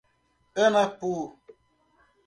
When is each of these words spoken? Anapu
Anapu 0.63 1.13